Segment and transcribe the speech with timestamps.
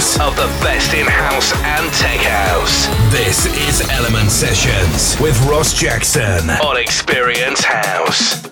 [0.00, 2.86] mixes of the best in house and tech house.
[3.12, 8.42] This is Element Sessions with Ross Jackson on Experience House.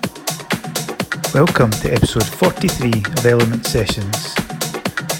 [1.32, 4.34] Welcome to episode 43 of Element Sessions.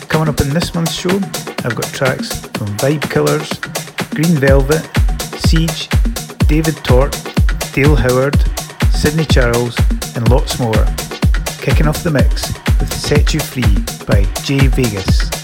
[0.09, 1.17] Coming up in this month's show,
[1.65, 3.49] I've got tracks from Vibe Killers,
[4.11, 4.85] Green Velvet,
[5.47, 5.89] Siege,
[6.47, 7.17] David Tort,
[7.73, 8.39] Dale Howard,
[8.93, 9.77] Sidney Charles,
[10.15, 10.85] and lots more.
[11.63, 13.75] Kicking off the mix with Set You Free
[14.05, 15.38] by Jay Vegas.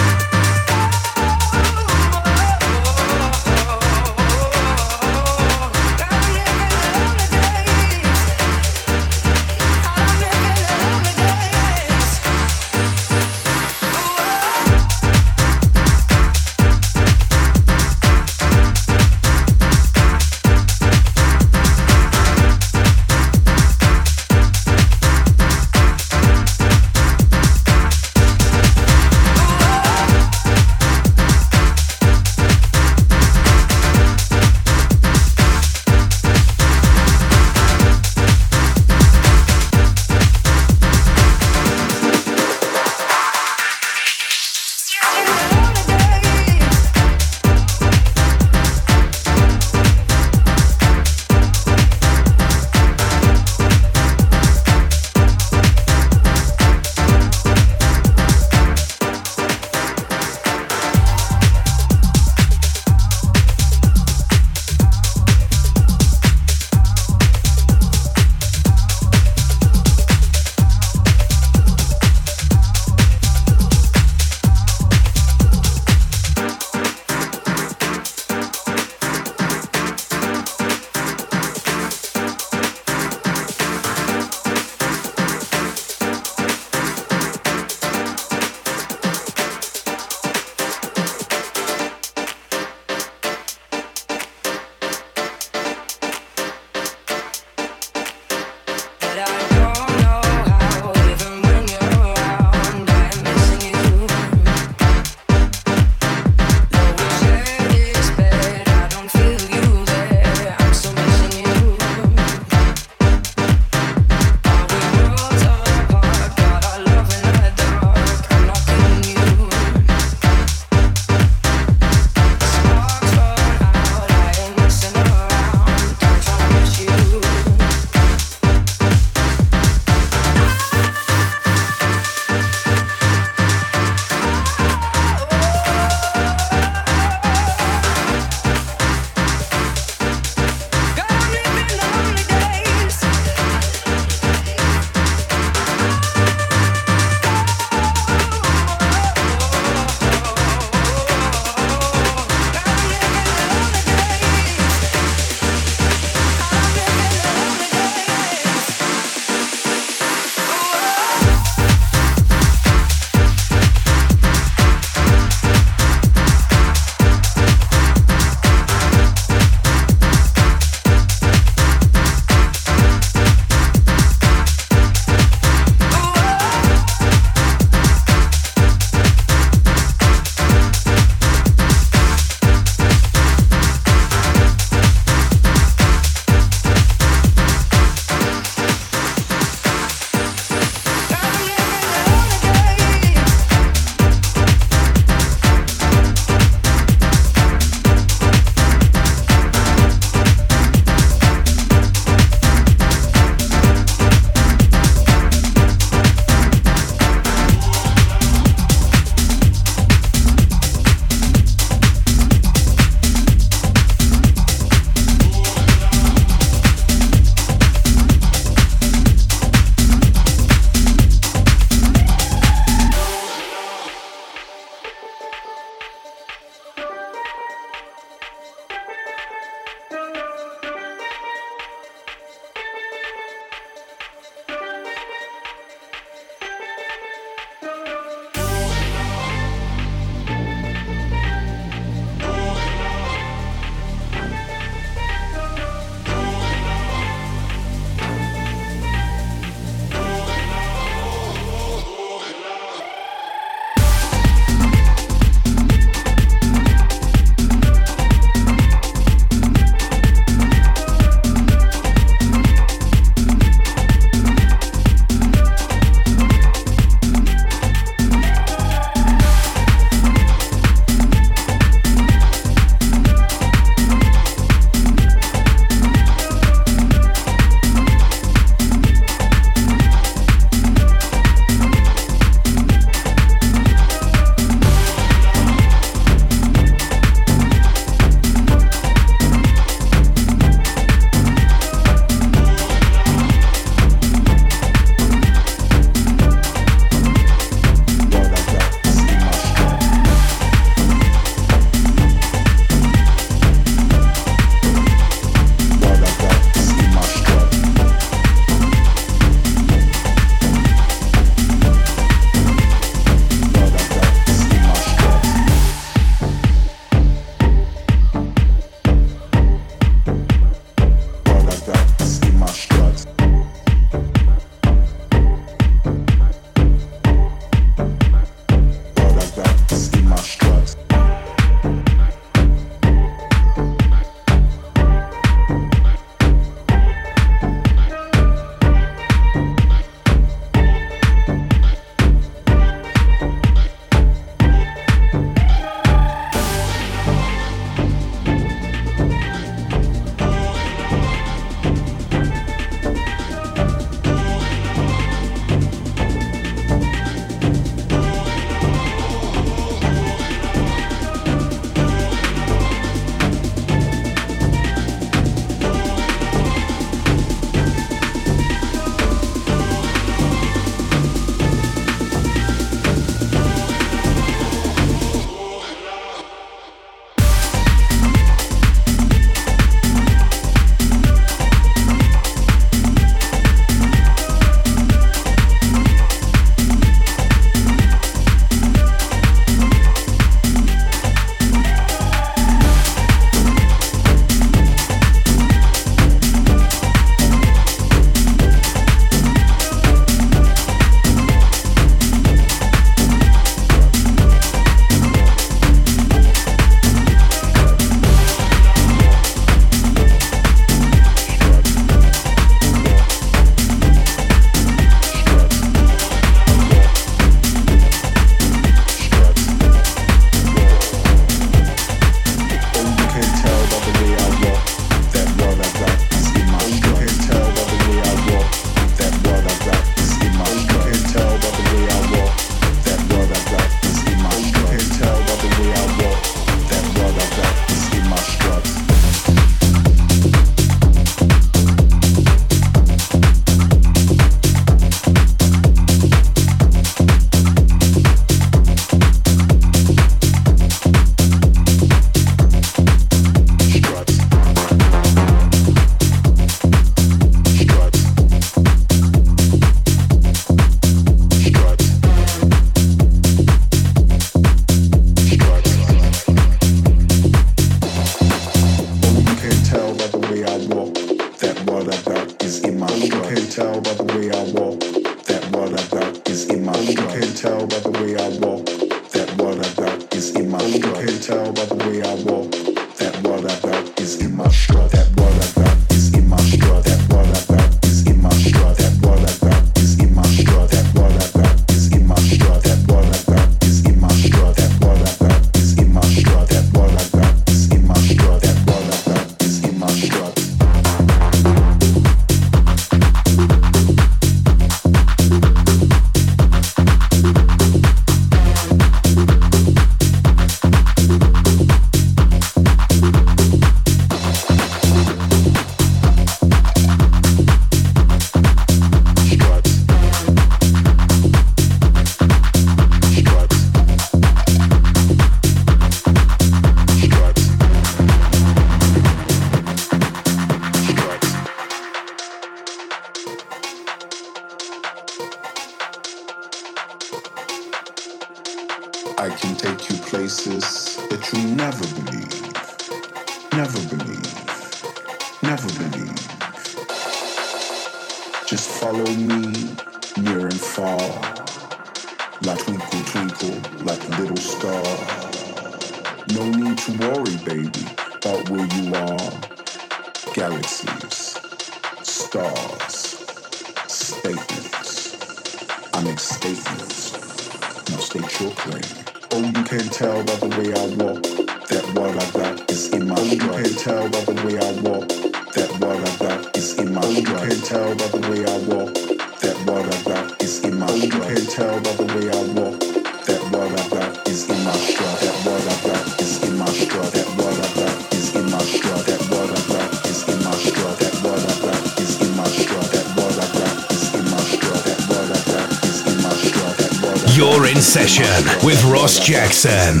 [598.64, 600.00] With Ross Jackson.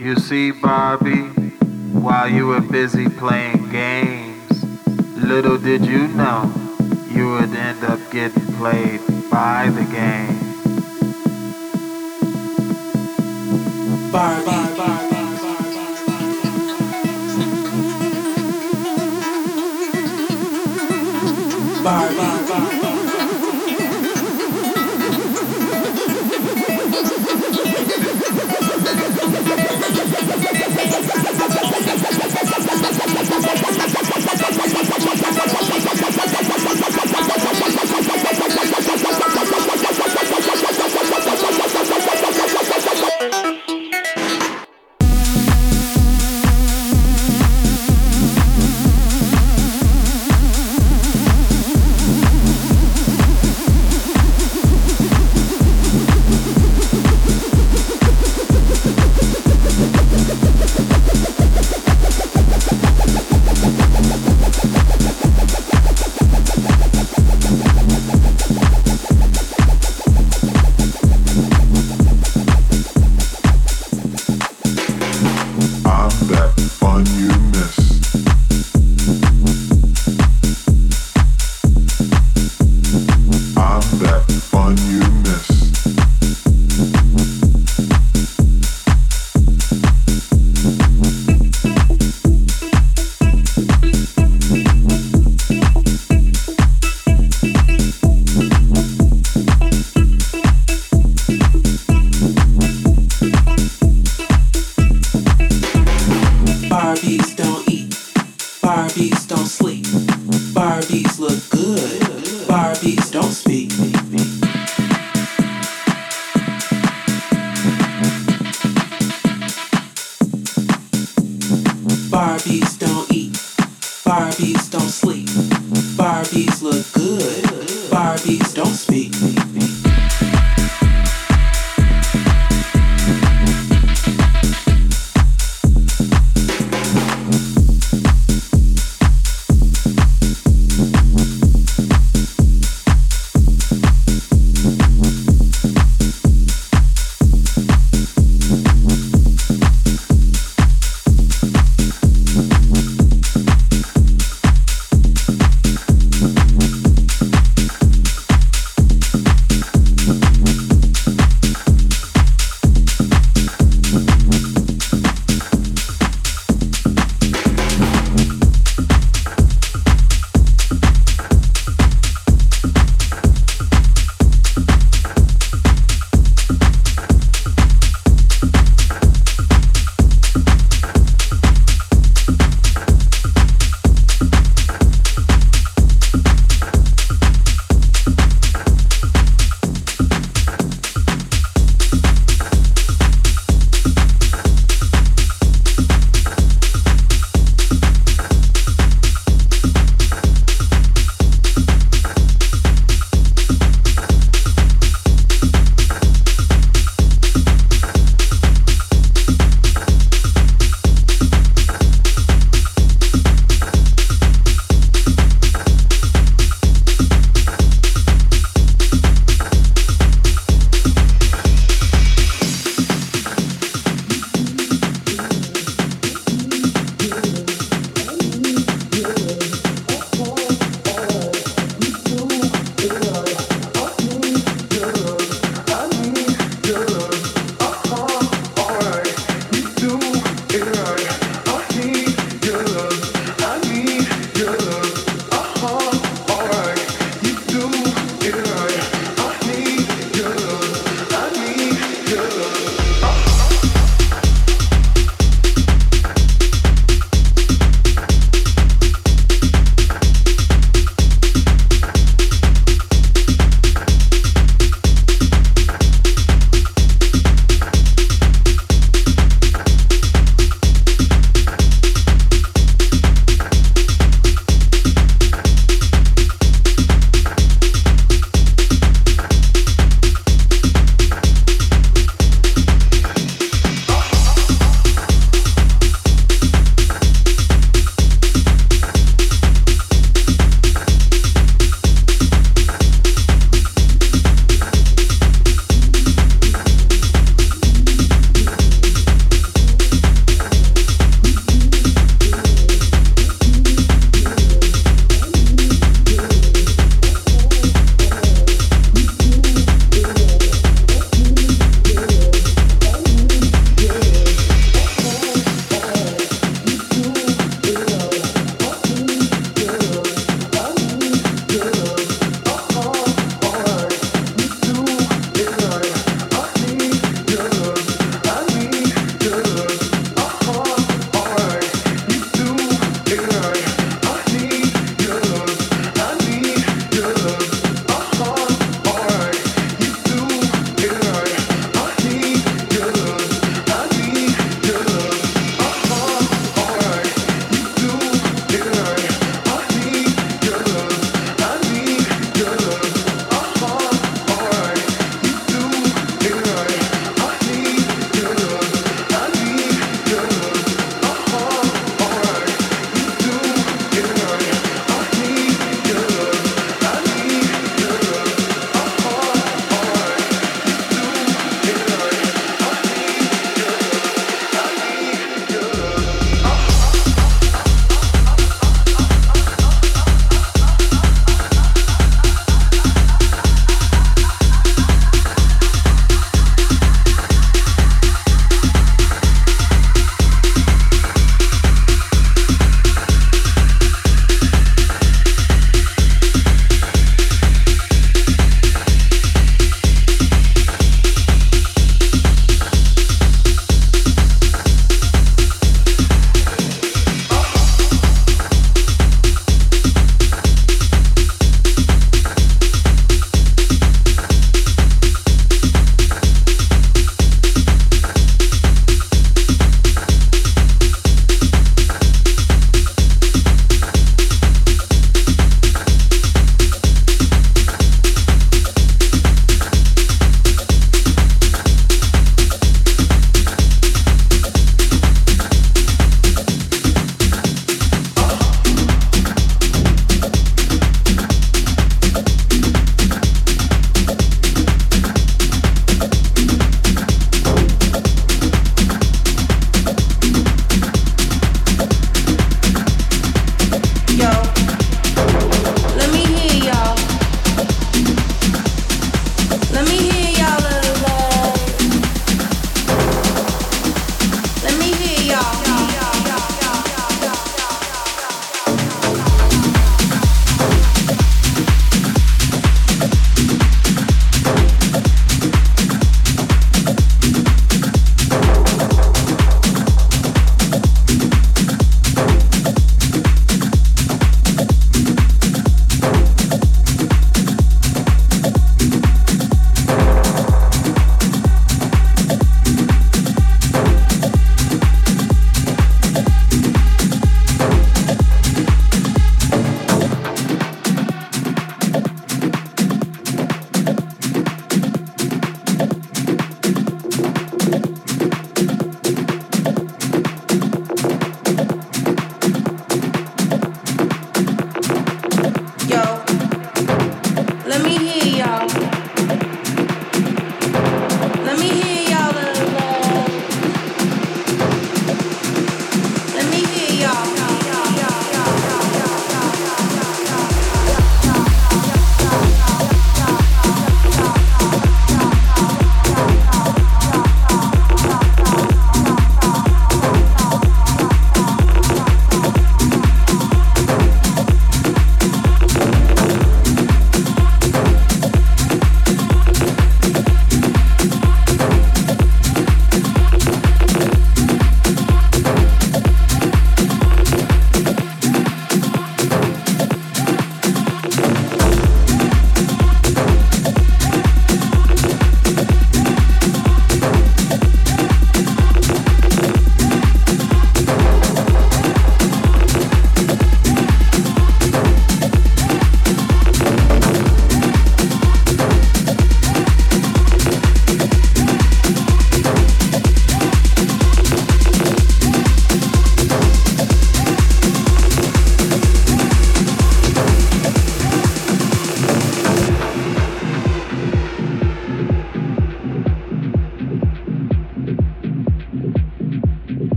[0.00, 1.28] You see, Barbie,
[1.92, 4.64] while you were busy playing games,
[5.22, 6.50] little did you know
[7.10, 10.40] you would end up getting played by the game.
[14.10, 14.46] Barbie.
[14.78, 15.10] Barbie.
[21.84, 22.16] Barbie.
[22.16, 22.79] Barbie.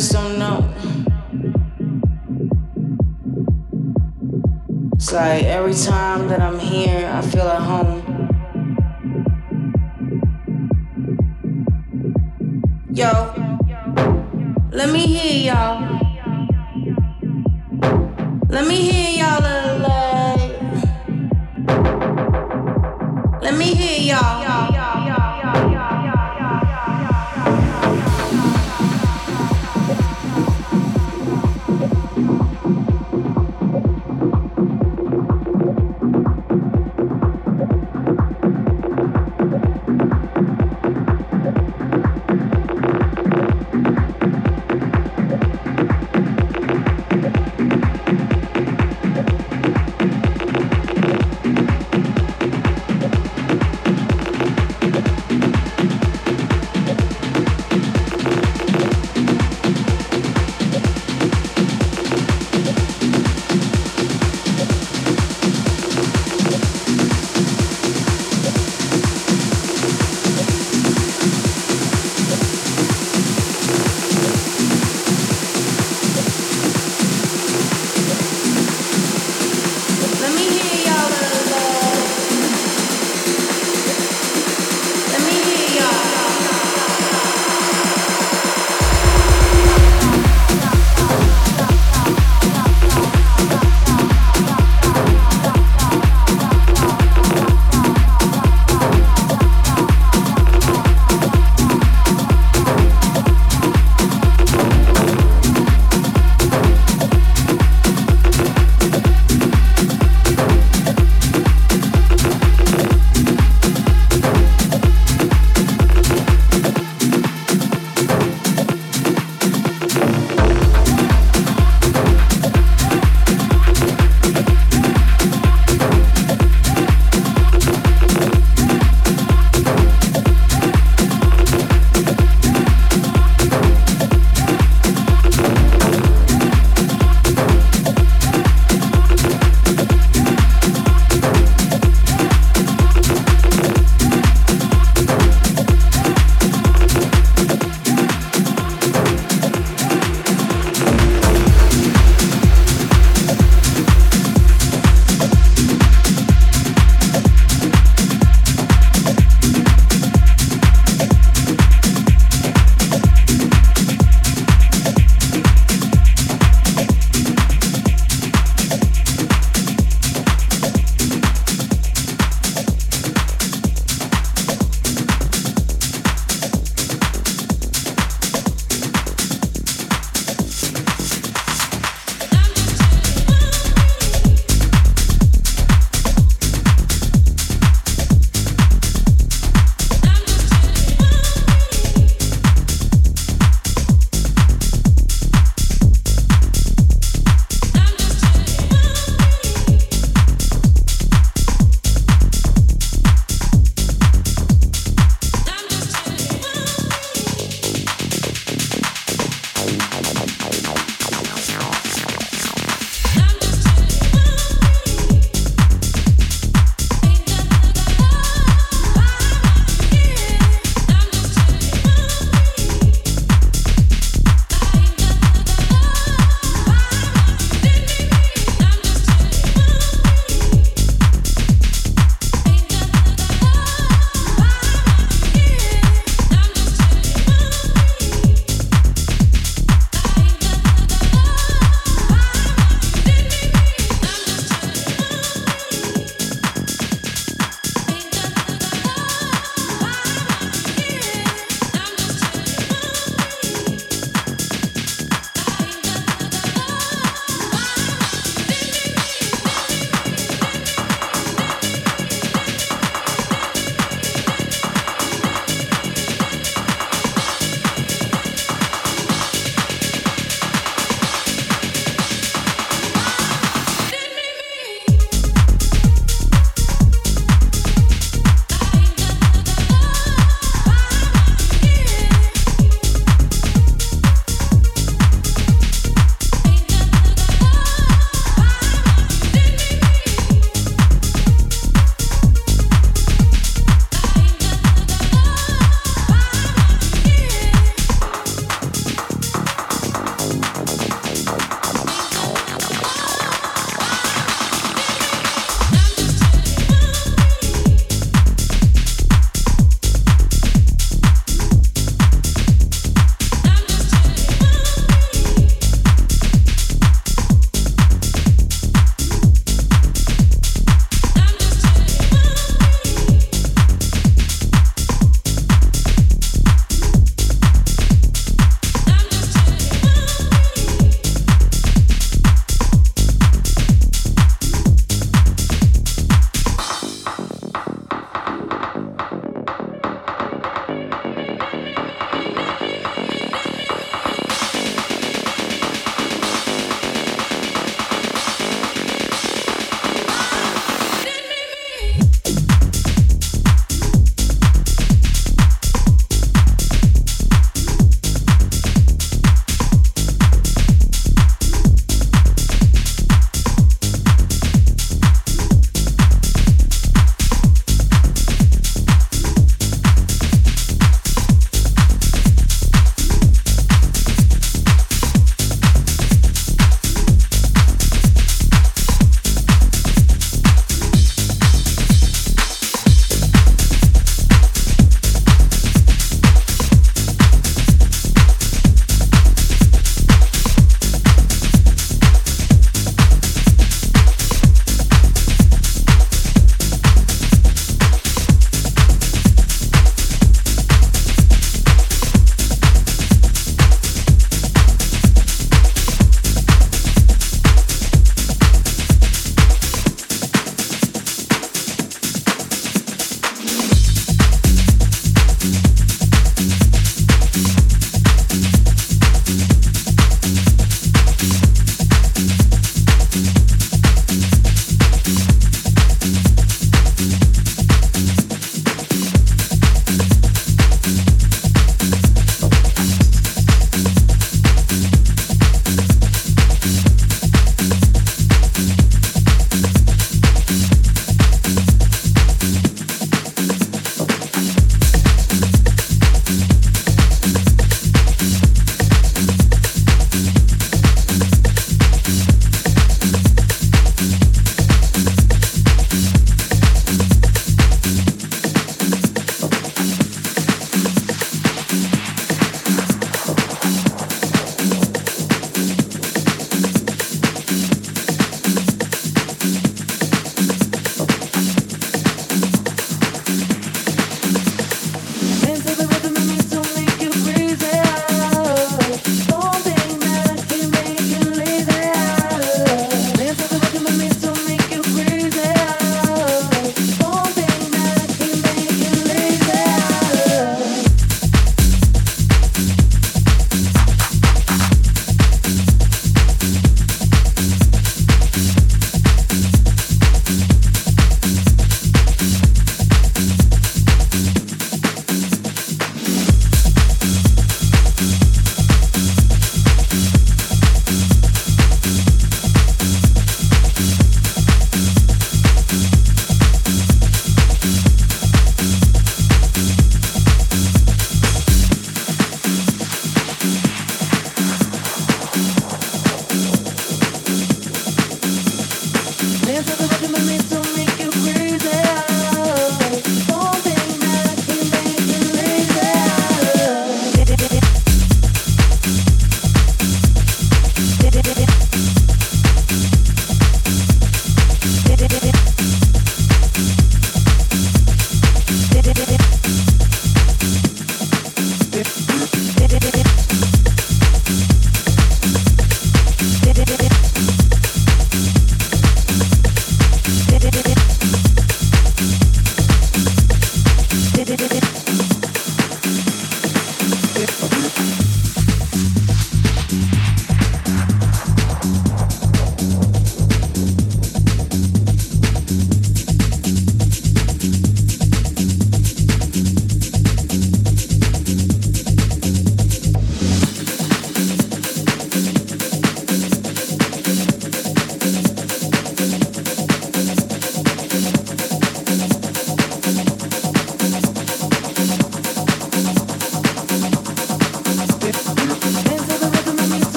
[0.00, 0.29] Just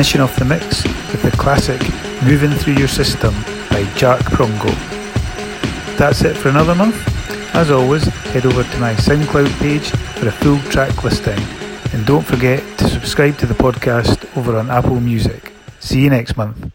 [0.00, 0.82] finishing off the mix
[1.12, 1.78] with the classic
[2.24, 3.34] Moving Through Your System
[3.68, 4.70] by Jark Prongo.
[5.98, 6.96] That's it for another month.
[7.54, 11.38] As always, head over to my SoundCloud page for a full track listing.
[11.92, 15.52] And don't forget to subscribe to the podcast over on Apple Music.
[15.80, 16.69] See you next month.